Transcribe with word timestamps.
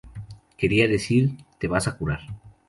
Quería 0.57 0.87
decir 0.87 1.35
"te 1.59 1.67
vas 1.67 1.87
a 1.87 1.95
curar". 1.99 2.21